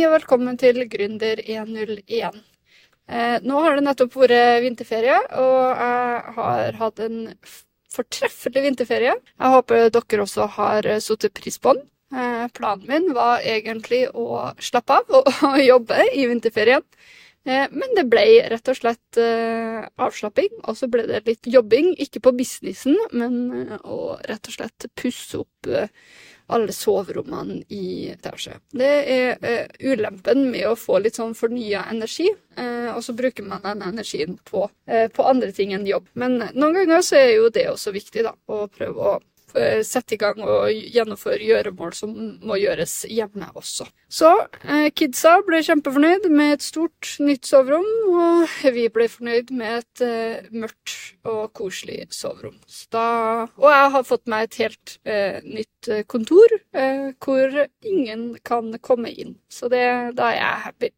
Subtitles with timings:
[0.00, 2.36] Og velkommen til Gründer 101.
[3.04, 7.18] Eh, nå har det nettopp vært vinterferie, og jeg har hatt en
[7.92, 9.12] fortreffelig vinterferie.
[9.18, 11.84] Jeg håper dere også har satt pris på den.
[12.16, 16.86] Eh, planen min var egentlig å slappe av og, jobbe i vinterferien.
[17.44, 18.24] Eh, men det ble
[18.54, 21.92] rett og slett avslapping, og så ble det litt jobbing.
[22.00, 25.74] Ikke på businessen, men å rett og slett pusse opp
[26.52, 28.56] alle soverommene i etasje.
[28.76, 33.46] Det er eh, ulempen med å få litt sånn fornya energi, eh, og så bruker
[33.46, 36.08] man den energien på, eh, på andre ting enn jobb.
[36.20, 39.26] Men noen ganger så er jo det også viktig, da, å prøve å eh,
[39.86, 42.14] sette i gang og gjennomføre gjøremål som
[42.46, 43.86] må gjøres hjemme også.
[44.10, 44.30] Så
[44.64, 50.04] eh, kidsa ble kjempefornøyd med et stort, nytt soverom, og vi ble fornøyd med et
[50.06, 50.96] eh, mørkt
[51.28, 52.56] og koselig soverom.
[52.90, 53.04] Da,
[53.60, 58.72] og jeg har fått meg et helt eh, nytt eh, kontor eh, hvor ingen kan
[58.82, 59.38] komme inn.
[59.50, 59.84] Så det,
[60.18, 60.92] da er jeg happy.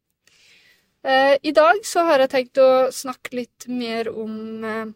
[1.03, 4.95] Eh, I dag så har jeg tenkt å snakke litt mer om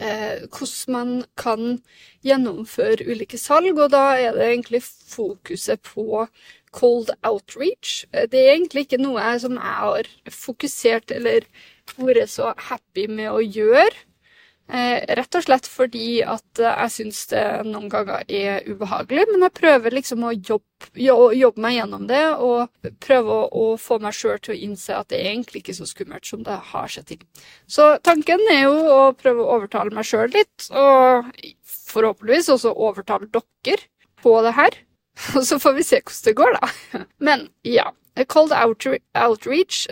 [0.00, 1.76] eh, hvordan man kan
[2.26, 6.26] gjennomføre ulike salg, og da er det egentlig fokuset på
[6.72, 8.04] cold outreach.
[8.12, 11.46] Eh, Det er egentlig ikke noe som jeg har fokusert eller
[11.98, 13.92] vært så happy med å gjøre.
[14.70, 19.42] Eh, rett og slett fordi at eh, jeg syns det noen ganger er ubehagelig, men
[19.46, 24.14] jeg prøver liksom å jobbe, jobbe meg gjennom det, og prøve å, å få meg
[24.14, 27.10] sjøl til å innse at det er egentlig ikke så skummelt som det har sett
[27.10, 27.24] til.
[27.66, 31.32] Så tanken er jo å prøve å overtale meg sjøl litt, og
[31.90, 33.82] forhåpentligvis også overtale dere
[34.22, 34.78] på det her.
[35.36, 37.04] Og så får vi se hvordan det går, da.
[37.18, 37.90] Men ja.
[38.28, 39.86] Cold outreach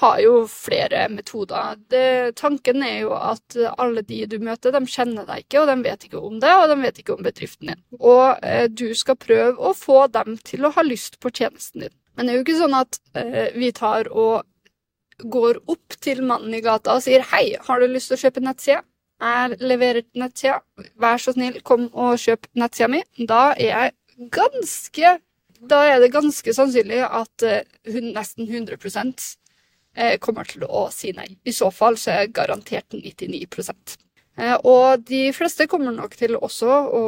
[0.00, 1.78] har jo flere metoder.
[1.90, 5.76] Det, tanken er jo at alle de du møter, de kjenner deg ikke, og de
[5.86, 7.82] vet ikke om det, og de vet ikke om bedriften din.
[7.98, 11.96] Og eh, du skal prøve å få dem til å ha lyst på tjenesten din.
[12.14, 14.46] Men det er jo ikke sånn at eh, vi tar og
[15.20, 18.44] går opp til mannen i gata og sier hei, har du lyst til å kjøpe
[18.44, 18.84] nettside?
[19.20, 20.60] Jeg leverer nettsida.
[21.00, 23.02] Vær så snill, kom og kjøp nettsida mi.
[23.28, 25.18] Da er jeg ganske
[25.60, 28.78] Da er det ganske sannsynlig at eh, hun nesten 100
[29.94, 31.28] eh, kommer til å si nei.
[31.44, 33.44] I så fall så er det garantert 99
[34.38, 37.04] eh, Og de fleste kommer nok til også å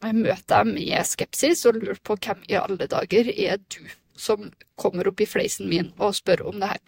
[0.00, 3.80] møte deg med skepsis og lure på hvem i alle dager er du
[4.20, 6.80] som kommer opp i fleisen min og spør om det her.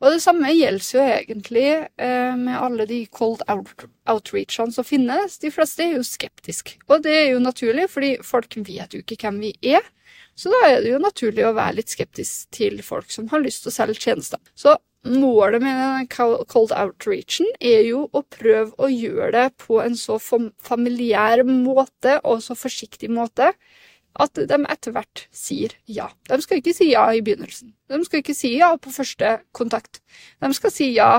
[0.00, 1.66] Og det samme gjelder jo egentlig
[2.00, 5.36] eh, med alle de cold out outreachene som finnes.
[5.42, 6.78] De fleste er jo skeptiske.
[6.88, 9.84] Og det er jo naturlig, fordi folk vet jo ikke hvem vi er.
[10.34, 13.66] Så da er det jo naturlig å være litt skeptisk til folk som har lyst
[13.66, 14.40] til å selge tjenester.
[14.56, 20.16] Så målet med cold outreachen er jo å prøve å gjøre det på en så
[20.20, 23.52] familiær måte og så forsiktig måte
[24.18, 26.08] at de etter hvert sier ja.
[26.28, 27.74] De skal ikke si ja i begynnelsen.
[27.90, 30.00] De skal ikke si ja på første kontakt.
[30.42, 31.12] De skal si ja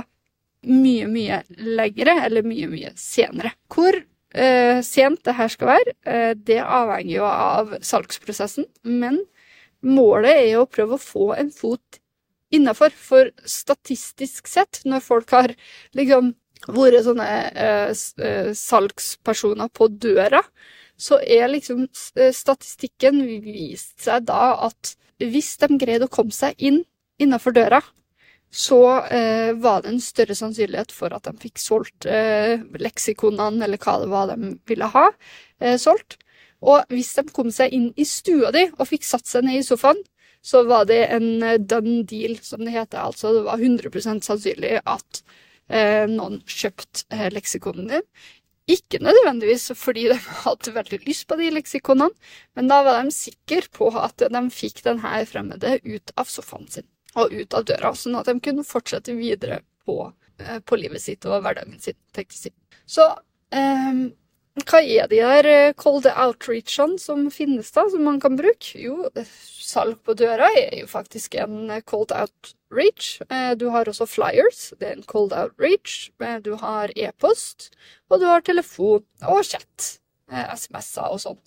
[0.68, 3.54] mye, mye lengre, eller mye, mye senere.
[3.72, 9.24] Hvor eh, sent det her skal være, eh, det avhenger jo av salgsprosessen, men
[9.82, 12.02] målet er jo å prøve å få en fot
[12.54, 12.94] innafor.
[12.94, 15.56] For statistisk sett, når folk har
[15.98, 16.36] liksom
[16.70, 20.44] vært sånne eh, eh, salgspersoner på døra,
[21.02, 26.58] så er liksom eh, statistikken vist seg da at hvis de greide å komme seg
[26.62, 26.84] inn
[27.22, 27.82] innafor døra,
[28.52, 33.80] så eh, var det en større sannsynlighet for at de fikk solgt eh, leksikonene, eller
[33.80, 35.06] hva det var de ville ha,
[35.62, 36.18] eh, solgt.
[36.62, 39.66] Og hvis de kom seg inn i stua di og fikk satt seg ned i
[39.66, 40.02] sofaen,
[40.44, 43.00] så var det en eh, done deal, som det heter.
[43.06, 45.24] Altså det var 100 sannsynlig at
[45.70, 48.08] eh, noen kjøpte leksikonen din.
[48.70, 52.14] Ikke nødvendigvis fordi de hadde veldig lyst på de leksikonene,
[52.58, 56.88] men da var de sikre på at de fikk denne fremmede ut av sofaen sin
[57.20, 59.98] og ut av døra, sånn at de kunne fortsette videre på,
[60.40, 62.54] eh, på livet sitt og hverdagen sin.
[62.88, 63.08] Så
[63.52, 63.98] eh,
[64.68, 68.74] hva er de der eh, cold outreachene som finnes da, som man kan bruke?
[68.80, 73.22] Jo, salg på døra er jo faktisk en eh, cold outreach.
[73.30, 76.10] Eh, Du har også flyers, det er en cold outreach.
[76.46, 77.72] Du har e-post,
[78.10, 79.98] og du har telefon og chat.
[80.32, 81.40] SMS-er og sånn.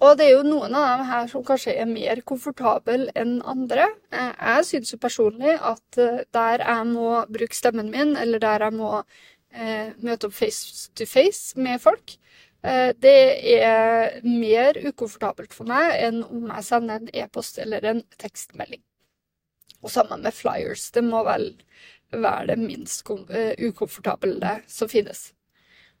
[0.00, 3.86] Og det er jo noen av dem her som kanskje er mer komfortable enn andre.
[4.12, 6.00] Jeg syns jo personlig at
[6.32, 9.02] der jeg må bruke stemmen min, eller der jeg må
[9.50, 12.14] møte opp face to face med folk,
[12.62, 13.16] eh, det
[13.56, 18.82] er mer ukomfortabelt for meg enn om jeg sender en e-post eller en tekstmelding.
[19.82, 20.90] Og sammen med flyers.
[20.92, 21.54] Det må vel
[22.12, 25.30] være det minst eh, ukomfortable som finnes.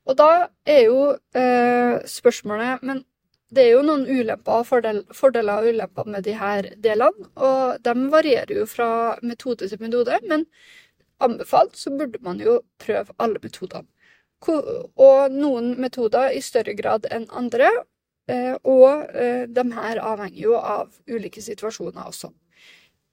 [0.08, 1.00] Og da er jo
[1.36, 3.04] eh, spørsmålet Men
[3.50, 7.94] det er jo noen ulemper, fordel, fordeler og ulemper med de her delene, og de
[8.12, 10.44] varierer jo fra metode til metode, men
[11.20, 13.88] anbefalt så burde man jo prøve alle metodene.
[14.48, 17.68] Og noen metoder i større grad enn andre,
[18.30, 22.32] eh, og eh, de her avhenger jo av ulike situasjoner også.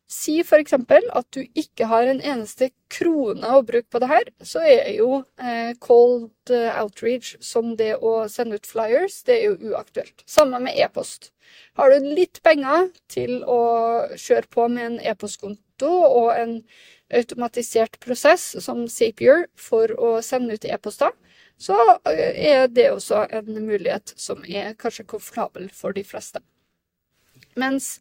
[0.07, 4.61] Si eksempel at du ikke har en eneste krone å bruke på det her, så
[4.63, 10.23] er jo eh, cold outreach som det å sende ut flyers, det er jo uaktuelt.
[10.23, 11.33] Samme med e-post.
[11.75, 13.59] Har du litt penger til å
[14.15, 16.61] kjøre på med en e-postkonto og en
[17.13, 21.13] automatisert prosess som Zapier for å sende ut e-poster,
[21.57, 26.43] så er det også en mulighet som er kanskje komfortabel for de fleste.
[27.57, 27.97] Mens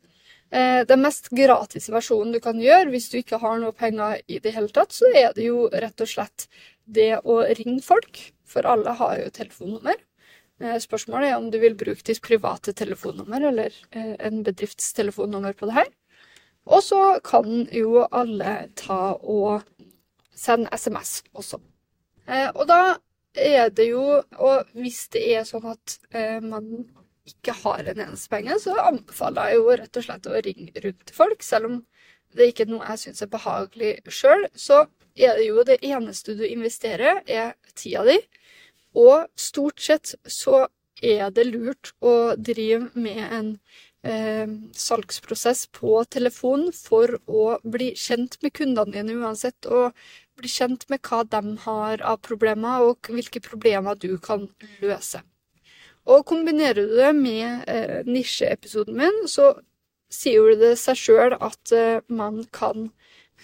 [0.50, 4.38] Eh, den mest gratis versjonen du kan gjøre hvis du ikke har noe penger i
[4.43, 6.47] det hele tatt, så er det jo rett og slett
[6.85, 8.20] det å ringe folk.
[8.47, 9.99] For alle har jo telefonnummer.
[10.62, 15.67] Eh, spørsmålet er om du vil bruke ditt private telefonnummer eller en bedrifts telefonnummer på
[15.69, 15.91] det her.
[16.66, 19.62] Og så kan jo alle ta og
[20.36, 21.60] sende SMS også.
[22.54, 22.96] Og da
[23.36, 25.98] er det jo Og hvis det er sånn at
[26.42, 26.88] man
[27.26, 31.06] ikke har en eneste penge, så anbefaler jeg jo rett og slett å ringe rundt
[31.08, 31.42] til folk.
[31.42, 31.80] Selv om
[32.36, 34.84] det ikke er noe jeg syns er behagelig sjøl, så
[35.16, 38.19] er det jo det eneste du investerer, er tida di.
[38.96, 40.66] Og stort sett så
[41.02, 43.50] er det lurt å drive med en
[44.06, 49.97] eh, salgsprosess på telefon for å bli kjent med kundene dine uansett, og
[50.37, 54.49] bli kjent med hva de har av problemer, og hvilke problemer du kan
[54.85, 55.23] løse.
[56.06, 59.56] Og kombinerer du det med eh, nisjeepisoden min, så
[60.12, 62.91] sier jo det seg sjøl at eh, man kan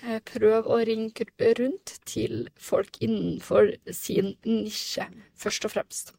[0.04, 1.26] eh, prøve å ringe
[1.58, 6.14] rundt til folk innenfor sin nisje, først og fremst.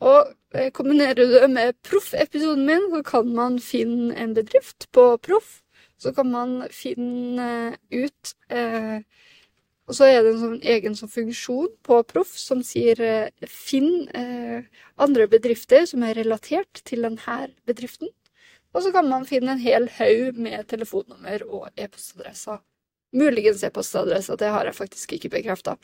[0.00, 5.12] Og eh, kombinerer du det med proff-episoden min, så kan man finne en bedrift på
[5.22, 5.60] proff.
[6.00, 9.02] Så kan man finne ut eh,
[9.90, 14.06] og så er det en sånn egen sånn funksjon på Proff som sier eh, finn
[14.14, 14.62] eh,
[15.02, 18.12] andre bedrifter som er relatert til denne bedriften.
[18.70, 22.60] Og så kan man finne en hel haug med telefonnummer og e-postadresser.
[23.16, 25.76] Muligens e-postadresse, det har jeg faktisk ikke bekrefta.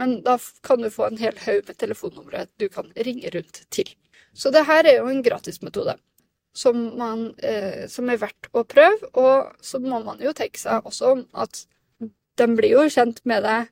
[0.00, 3.92] Men da kan du få en hel haug med telefonnumre du kan ringe rundt til.
[4.34, 5.94] Så det her er jo en gratismetode
[6.52, 9.10] som, man, eh, som er verdt å prøve.
[9.14, 11.64] Og så må man jo tenke seg også om at
[12.40, 13.70] de blir jo kjent med deg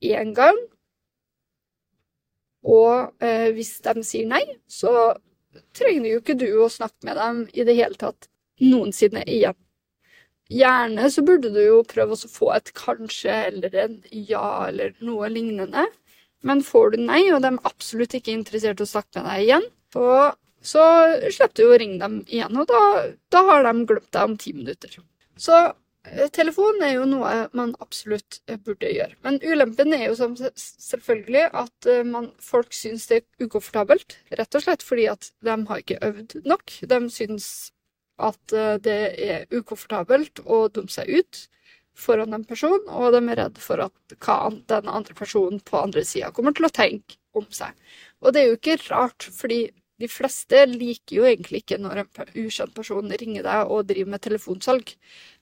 [0.00, 0.58] én eh, gang.
[2.66, 5.14] Og eh, hvis de sier nei, så
[5.76, 8.28] trenger jo ikke du å snakke med dem i det hele tatt
[8.60, 9.56] noensinne igjen.
[10.50, 15.30] Gjerne så burde du jo prøve å få et kanskje eller en ja eller noe
[15.30, 15.86] lignende.
[16.46, 19.44] Men får du nei, og de er absolutt ikke interessert i å snakke med deg
[19.44, 20.06] igjen, så,
[20.64, 20.84] så
[21.28, 22.80] slipper du å ringe dem igjen, og da,
[23.30, 24.96] da har de glemt deg om ti minutter.
[25.40, 25.60] Så
[26.08, 29.18] Eh, telefon er jo noe man absolutt eh, burde gjøre.
[29.26, 34.16] Men ulempen er jo selvfølgelig at eh, man, folk syns det er ukomfortabelt.
[34.38, 36.78] Rett og slett fordi at de har ikke øvd nok.
[36.88, 37.50] De syns
[38.20, 41.46] at det er ukomfortabelt å dumme seg ut
[42.00, 44.38] foran en person, og de er redd for at hva
[44.70, 47.76] den andre personen på andre sida kommer til å tenke om seg.
[48.20, 49.66] Og det er jo ikke rart, fordi
[50.00, 54.22] de fleste liker jo egentlig ikke når en ukjent person ringer deg og driver med
[54.24, 54.94] telefonsalg.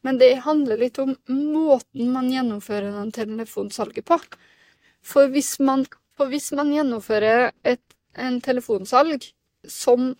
[0.03, 4.19] Men det handler litt om måten man gjennomfører den telefonsalget på.
[5.07, 5.87] For hvis man,
[6.19, 7.85] for hvis man gjennomfører et,
[8.19, 9.31] en telefonsalg
[9.71, 10.11] som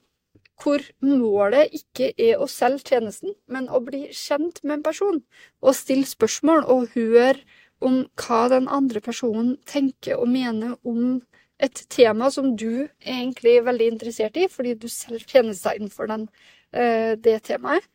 [0.59, 5.21] hvor målet ikke er å selge tjenesten, men å bli kjent med en person,
[5.63, 7.39] og stille spørsmål og høre
[7.85, 11.21] om hva den andre personen tenker og mener om
[11.63, 16.29] et tema som du egentlig er veldig interessert i, fordi du selger tjenester innenfor den,
[16.75, 17.87] uh, det temaet,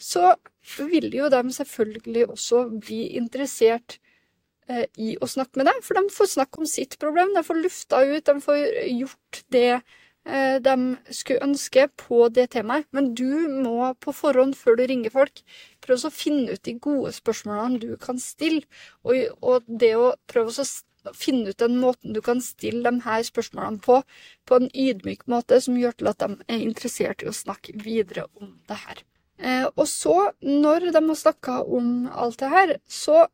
[0.00, 0.34] så
[0.76, 3.98] vil jo de selvfølgelig også bli interessert
[4.70, 5.80] uh, i å snakke med deg.
[5.84, 8.60] For de får snakke om sitt problem, de får lufta ut, de får
[8.92, 9.70] gjort det
[10.26, 10.74] de
[11.14, 12.88] skulle ønske på det temaet.
[12.90, 15.42] Men du må på forhånd, før du ringer folk,
[15.84, 18.64] prøve å finne ut de gode spørsmålene du kan stille.
[19.06, 20.66] Og det å prøve å
[21.14, 24.00] finne ut den måten du kan stille de her spørsmålene på,
[24.46, 28.26] på en ydmyk måte som gjør til at de er interessert i å snakke videre
[28.40, 29.02] om det her.
[29.38, 33.26] Eh, og så, når de har snakka om alt det her, så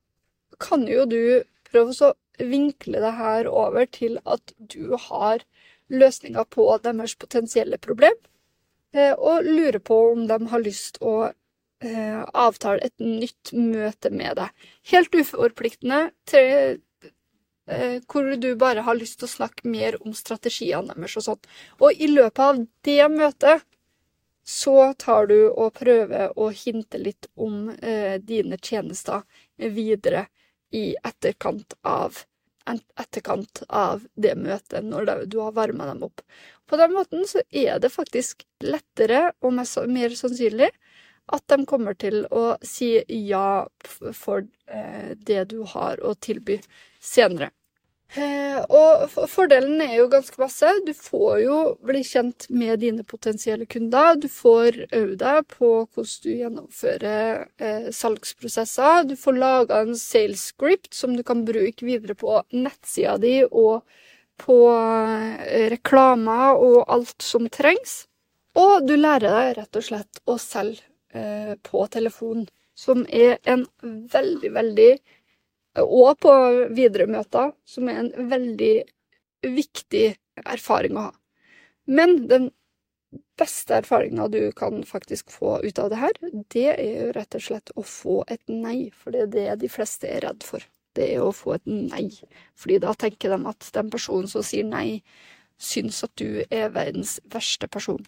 [0.63, 1.23] kan jo du
[1.71, 5.45] prøve å vinkle det her over til at du har
[5.93, 8.17] løsninger på deres potensielle problem,
[8.95, 11.33] eh, og lurer på om de har lyst å
[11.83, 14.69] eh, avtale et nytt møte med deg.
[14.93, 16.01] Helt uforpliktende.
[16.29, 16.79] Tre,
[17.67, 21.53] eh, hvor du bare har lyst til å snakke mer om strategiene deres og sånn.
[21.81, 23.67] Og i løpet av det møtet
[24.45, 29.23] så tar du og prøver å hinte litt om eh, dine tjenester
[29.57, 30.27] videre
[30.73, 32.25] i etterkant av,
[32.69, 36.23] etterkant av det møtet, når du har varma dem opp.
[36.69, 40.71] På den måten så er det faktisk lettere og mer sannsynlig
[41.33, 42.97] at de kommer til å si
[43.29, 43.65] ja
[44.17, 46.59] for eh, det du har å tilby
[47.01, 47.53] senere.
[48.13, 50.69] Eh, og fordelen er jo ganske masse.
[50.85, 54.19] Du får jo bli kjent med dine potensielle kunder.
[54.21, 59.09] Du får øve deg på hvordan du gjennomfører eh, salgsprosesser.
[59.09, 63.81] Du får laga en sales script som du kan bruke videre på nettsida di og
[64.43, 68.03] på eh, reklamer og alt som trengs.
[68.61, 70.85] Og du lærer deg rett og slett å selge
[71.61, 74.87] på telefon, som er en veldig, veldig
[75.81, 76.33] og på
[76.77, 78.75] videre møter, som er en veldig
[79.43, 80.07] viktig
[80.45, 81.15] erfaring å ha.
[81.89, 82.51] Men den
[83.41, 86.21] beste erfaringa du kan faktisk få ut av det her,
[86.55, 89.73] det er jo rett og slett å få et nei, for det er det de
[89.73, 90.65] fleste er redd for.
[90.97, 92.11] Det er å få et nei,
[92.59, 95.03] fordi da tenker de at den personen som sier nei,
[95.63, 98.03] syns at du er verdens verste person.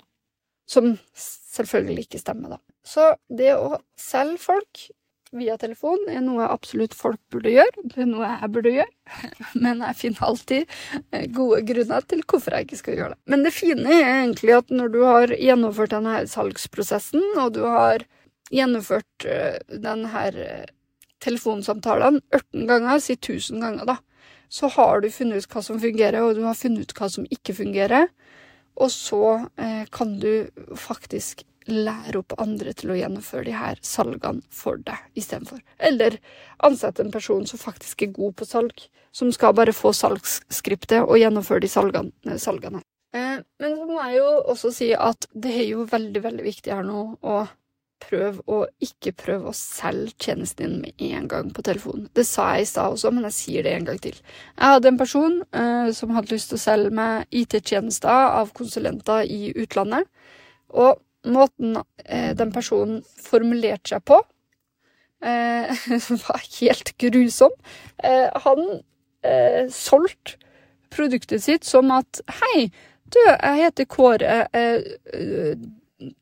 [0.68, 2.61] Som selvfølgelig ikke stemmer, da.
[2.85, 4.87] Så det å selge folk
[5.34, 7.84] via telefon er noe absolutt folk burde gjøre.
[7.90, 9.18] Det er noe jeg burde gjøre.
[9.64, 10.76] Men jeg finner alltid
[11.10, 13.20] eh, gode grunner til hvorfor jeg ikke skal gjøre det.
[13.32, 18.06] Men det fine er egentlig at når du har gjennomført denne salgsprosessen, og du har
[18.54, 20.26] gjennomført eh, denne
[21.24, 23.98] telefonsamtalen 18 ganger, si 1000 ganger, da,
[24.52, 27.26] så har du funnet ut hva som fungerer, og du har funnet ut hva som
[27.32, 28.10] ikke fungerer.
[28.74, 29.24] Og så
[29.60, 30.46] eh, kan du
[30.78, 35.62] faktisk lære opp andre til å gjennomføre de her salgene for deg istedenfor.
[35.78, 36.18] Eller
[36.66, 41.18] ansette en person som faktisk er god på salg, som skal bare få salgsskriptet og
[41.21, 42.12] gjennomføre de salgene.
[42.28, 42.83] Eh, salgene.
[43.14, 46.75] Eh, men så må jeg jo også si at det er jo veldig, veldig viktig
[46.75, 47.44] her nå å
[48.04, 52.09] prøve å ikke prøve å selge tjenesten din med en gang på telefonen.
[52.16, 54.18] Det sa jeg i stad også, men jeg sier det en gang til.
[54.59, 59.25] Jeg hadde en person eh, som hadde lyst til å selge meg IT-tjenester av konsulenter
[59.30, 60.09] i utlandet.
[60.75, 64.20] Og måten eh, den personen formulerte seg på,
[65.24, 65.84] eh,
[66.26, 67.54] var helt grusom.
[68.02, 68.66] Eh, han
[69.72, 70.34] solgte
[70.92, 72.66] produktet sitt som at Hei,
[73.08, 74.34] du, jeg heter Kåre.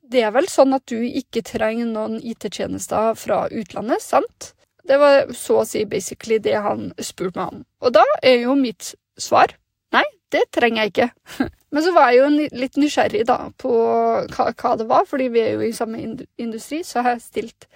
[0.07, 4.53] Det er vel sånn at du ikke trenger noen IT-tjenester fra utlandet, sant?
[4.87, 7.65] Det var så å si basically det han spurte meg om.
[7.83, 9.51] Og da er jo mitt svar
[9.93, 11.09] nei, det trenger jeg ikke.
[11.73, 15.55] Men så var jeg jo litt nysgjerrig da på hva, det var, fordi vi er
[15.55, 16.01] jo i samme
[16.37, 17.67] industri, så har jeg stilt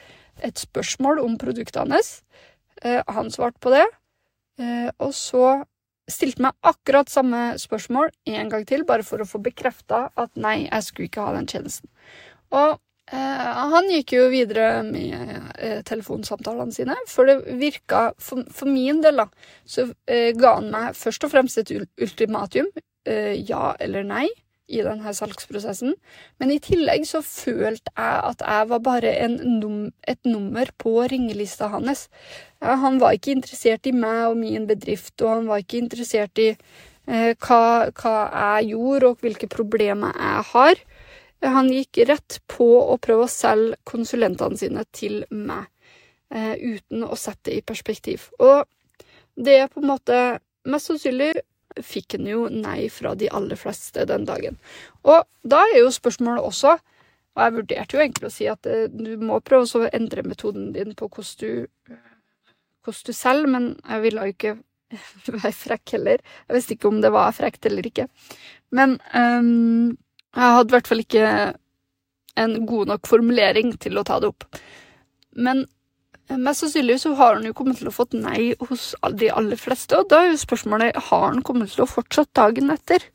[0.45, 2.19] et spørsmål om produktet hans.
[2.85, 3.85] Eh, han svarte på det.
[4.61, 5.63] Eh, og så
[6.07, 10.67] stilte meg akkurat samme spørsmål en gang til, bare for å få bekrefta at nei,
[10.67, 11.89] jeg skulle ikke ha den tjenesten.
[12.53, 12.77] Og
[13.09, 15.57] eh, han gikk jo videre med
[15.89, 19.25] telefonsamtalene sine, for det virka For, for min del, da,
[19.65, 22.69] så ga han meg først og fremst et ultimatum,
[23.07, 24.27] ja eller nei
[24.67, 25.95] i denne salgsprosessen.
[26.39, 31.69] Men i tillegg så følte jeg at jeg var bare num et nummer på ringelista
[31.71, 32.07] hans.
[32.61, 36.41] Ja, han var ikke interessert i meg og min bedrift, og han var ikke interessert
[36.43, 38.15] i eh, hva, hva,
[38.59, 40.83] jeg gjorde, og hvilke problemer jeg har.
[41.45, 45.69] Han gikk rett på å prøve å selge konsulentene sine til meg,
[46.33, 48.31] eh, uten å sette det i perspektiv.
[48.41, 48.65] Og
[49.37, 50.17] det er på en måte
[50.67, 51.37] mest sannsynlig
[51.85, 54.59] fikk han jo nei fra de aller fleste den dagen.
[55.07, 56.77] Og da er jo spørsmålet også,
[57.37, 60.71] og jeg vurderte jo egentlig å si at eh, du må prøve å endre metoden
[60.73, 61.93] din på hvordan du,
[62.85, 64.55] hvordan du selv, men jeg ville jo ikke
[65.43, 66.25] være frekk heller.
[66.47, 68.07] Jeg visste ikke om det var frekt eller ikke.
[68.73, 69.93] Men um,
[70.33, 71.29] jeg hadde i hvert fall ikke
[72.37, 74.45] en god nok formulering til å ta det opp.
[75.37, 75.65] Men
[76.27, 79.95] Mest sannsynlig så har han jo kommet til å fått nei hos de aller fleste,
[79.95, 83.05] og da er jo spørsmålet har han kommet til å fortsatt dagen etter.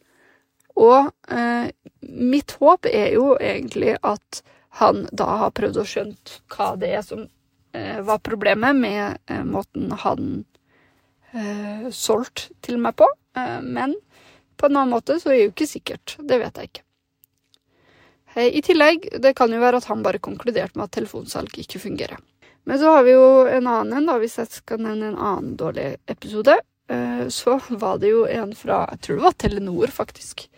[0.81, 1.69] Og eh,
[2.01, 4.41] mitt håp er jo egentlig at
[4.81, 7.27] han da har prøvd å skjønt hva det er som
[7.77, 10.33] eh, var problemet med eh, måten han
[11.35, 13.93] eh, solgte til meg på, eh, men
[14.57, 16.17] på en annen måte så er det jo ikke sikkert.
[16.17, 16.87] Det vet jeg ikke.
[18.33, 22.17] I tillegg, det kan jo være at han bare konkluderte med at telefonsalg ikke fungerer.
[22.65, 25.57] Men så har vi jo en annen en, da, hvis jeg skal nevne en annen
[25.59, 26.55] dårlig episode.
[26.91, 30.49] Eh, så var det jo en fra Jeg tror det var Telenor, faktisk.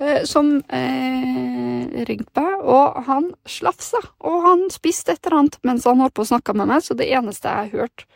[0.00, 4.00] eh, som eh, ringte meg, og han slafsa.
[4.24, 6.96] Og han spiste et eller annet mens han holdt på å snakke med meg, så
[6.96, 8.06] det eneste jeg hørte,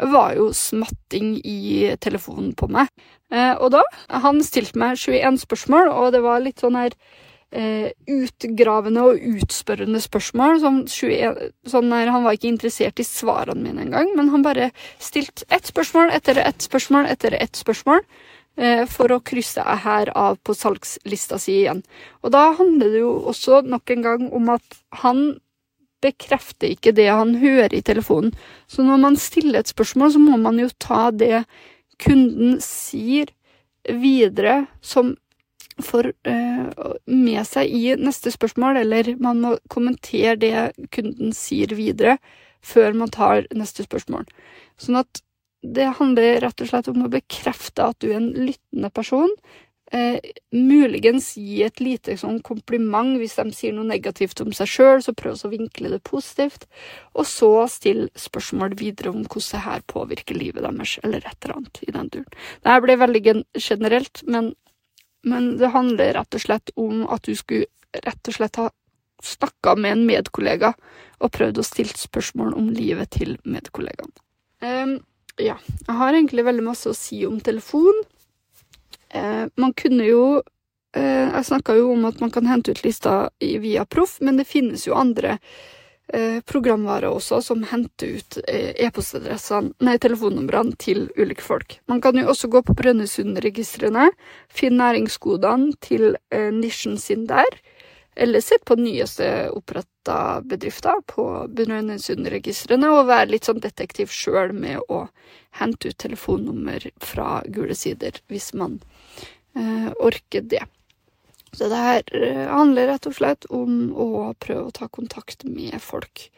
[0.00, 2.88] var jo smatting i telefonen på meg.
[3.34, 3.82] Og da
[4.24, 6.96] Han stilte meg 21 spørsmål, og det var litt sånn her
[7.54, 10.60] eh, utgravende og utspørrende spørsmål.
[10.62, 14.70] Sånn 21, sånn der, han var ikke interessert i svarene mine engang, men han bare
[15.02, 18.02] stilte ett spørsmål etter ett spørsmål etter ett spørsmål
[18.58, 21.84] eh, for å krysse her av på salgslista si igjen.
[22.22, 25.26] Og da handler det jo også nok en gang om at han
[26.04, 28.34] bekrefter ikke det han hører i telefonen.
[28.68, 31.46] Så når man stiller et spørsmål, så må man jo ta det
[32.02, 33.30] kunden sier
[33.84, 35.14] videre som
[35.82, 42.18] for, uh, med seg i neste spørsmål, eller man må kommentere det kunden sier videre,
[42.64, 44.24] før man tar neste spørsmål.
[44.80, 45.22] Sånn at
[45.64, 49.30] det handler rett og slett om å bekrefte at du er en lyttende person,
[49.92, 50.18] eh,
[50.52, 55.14] muligens gi et lite sånn kompliment hvis de sier noe negativt om seg sjøl, så
[55.16, 56.66] prøv å vinkle det positivt,
[57.14, 61.56] og så still spørsmål videre om hvordan det her påvirker livet deres, eller et eller
[61.58, 62.30] annet i den duren.
[62.60, 63.24] Det her ble veldig
[63.60, 64.54] generelt, men,
[65.24, 67.66] men det handler rett og slett om at du skulle
[68.04, 68.68] rett og slett ha
[69.24, 70.72] snakka med en medkollega
[71.22, 74.10] og prøvd å stille spørsmål om livet til medkollegaen.
[74.64, 74.98] Um,
[75.40, 78.02] ja, jeg har egentlig veldig masse å si om telefon.
[79.14, 83.30] Uh, man kunne jo uh, Jeg snakka jo om at man kan hente ut lista
[83.40, 85.38] via Proff, men det finnes jo andre
[86.12, 91.78] eh, programvarer også som henter ut eh, e-postadressene, nei, telefonnumrene til ulike folk.
[91.90, 94.10] Man kan jo også gå på Brønnøysundregistrene,
[94.48, 97.58] finne næringskodene til eh, nisjen sin der,
[98.14, 104.84] eller sitte på nyeste oppretta bedrifter på Brønnøysundregistrene og være litt sånn detektiv sjøl med
[104.92, 105.06] å
[105.58, 108.78] hente ut telefonnummer fra gule sider, hvis man
[109.56, 110.62] eh, orker det.
[111.54, 115.78] Så det her eh, handler rett og slett om å prøve å ta kontakt med
[115.82, 116.28] folk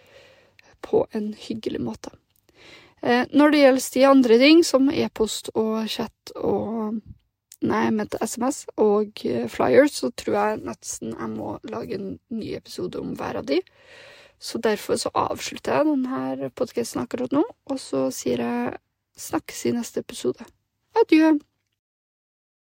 [0.84, 2.12] på en hyggelig måte.
[3.02, 7.02] Eh, når det gjelder de andre ting, som e-post og chat og
[7.64, 12.10] Nei, jeg mente SMS og eh, flyers, så tror jeg nesten jeg må lage en
[12.28, 13.62] ny episode om hver av de.
[14.38, 18.76] Så derfor så avslutter jeg denne podkasten akkurat nå, og så sier jeg
[19.16, 20.44] snakkes i neste episode.
[21.00, 21.38] Adjø.